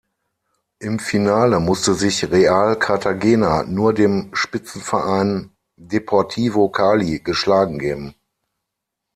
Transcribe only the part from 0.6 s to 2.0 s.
Im Finale musste